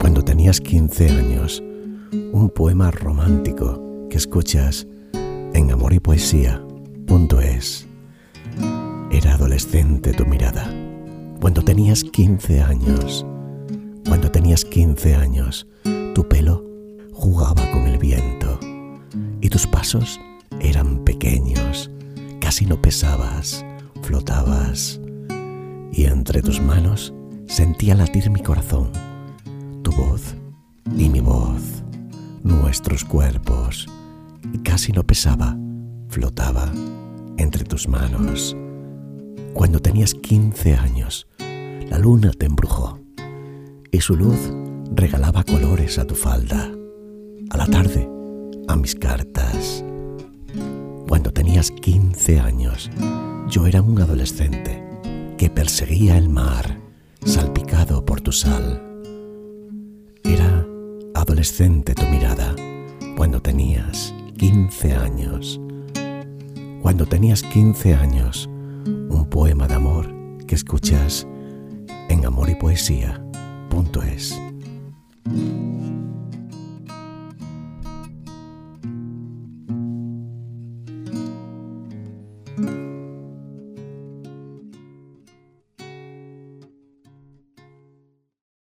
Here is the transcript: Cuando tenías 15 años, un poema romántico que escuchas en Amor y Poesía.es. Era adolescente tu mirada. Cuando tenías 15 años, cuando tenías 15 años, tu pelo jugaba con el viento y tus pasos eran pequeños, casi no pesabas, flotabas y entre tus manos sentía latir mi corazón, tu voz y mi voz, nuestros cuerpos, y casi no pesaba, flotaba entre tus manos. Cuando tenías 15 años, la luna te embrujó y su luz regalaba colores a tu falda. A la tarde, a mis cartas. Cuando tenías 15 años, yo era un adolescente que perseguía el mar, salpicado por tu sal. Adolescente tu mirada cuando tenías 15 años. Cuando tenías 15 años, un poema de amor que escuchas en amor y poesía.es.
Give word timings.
Cuando 0.00 0.22
tenías 0.22 0.60
15 0.60 1.10
años, 1.10 1.62
un 2.32 2.50
poema 2.50 2.90
romántico 2.90 4.06
que 4.10 4.16
escuchas 4.16 4.86
en 5.54 5.70
Amor 5.70 5.92
y 5.92 6.00
Poesía.es. 6.00 7.86
Era 9.10 9.34
adolescente 9.34 10.12
tu 10.12 10.26
mirada. 10.26 10.70
Cuando 11.40 11.62
tenías 11.62 12.02
15 12.02 12.60
años, 12.62 13.24
cuando 14.06 14.30
tenías 14.30 14.64
15 14.64 15.14
años, 15.14 15.66
tu 16.14 16.28
pelo 16.28 16.64
jugaba 17.12 17.70
con 17.70 17.86
el 17.86 17.98
viento 17.98 18.58
y 19.40 19.48
tus 19.48 19.66
pasos 19.66 20.20
eran 20.60 21.04
pequeños, 21.04 21.90
casi 22.40 22.66
no 22.66 22.82
pesabas, 22.82 23.64
flotabas 24.02 25.00
y 25.92 26.04
entre 26.04 26.42
tus 26.42 26.60
manos 26.60 27.14
sentía 27.46 27.94
latir 27.94 28.30
mi 28.30 28.40
corazón, 28.40 28.90
tu 29.86 29.92
voz 29.92 30.34
y 30.98 31.08
mi 31.08 31.20
voz, 31.20 31.84
nuestros 32.42 33.04
cuerpos, 33.04 33.86
y 34.52 34.58
casi 34.58 34.90
no 34.90 35.04
pesaba, 35.04 35.56
flotaba 36.08 36.72
entre 37.36 37.62
tus 37.62 37.86
manos. 37.86 38.56
Cuando 39.54 39.78
tenías 39.78 40.12
15 40.12 40.74
años, 40.74 41.28
la 41.88 42.00
luna 42.00 42.32
te 42.32 42.46
embrujó 42.46 42.98
y 43.92 44.00
su 44.00 44.16
luz 44.16 44.50
regalaba 44.92 45.44
colores 45.44 46.00
a 46.00 46.04
tu 46.04 46.16
falda. 46.16 46.68
A 47.50 47.56
la 47.56 47.66
tarde, 47.66 48.08
a 48.66 48.74
mis 48.74 48.96
cartas. 48.96 49.84
Cuando 51.06 51.32
tenías 51.32 51.70
15 51.70 52.40
años, 52.40 52.90
yo 53.48 53.68
era 53.68 53.82
un 53.82 54.00
adolescente 54.00 54.82
que 55.38 55.48
perseguía 55.48 56.18
el 56.18 56.28
mar, 56.28 56.76
salpicado 57.24 58.04
por 58.04 58.20
tu 58.20 58.32
sal. 58.32 58.95
Adolescente 61.26 61.92
tu 61.92 62.06
mirada 62.06 62.54
cuando 63.16 63.42
tenías 63.42 64.14
15 64.38 64.94
años. 64.94 65.60
Cuando 66.80 67.04
tenías 67.04 67.42
15 67.42 67.96
años, 67.96 68.48
un 68.86 69.26
poema 69.28 69.66
de 69.66 69.74
amor 69.74 70.06
que 70.46 70.54
escuchas 70.54 71.26
en 72.08 72.24
amor 72.24 72.48
y 72.48 72.54
poesía.es. 72.54 74.45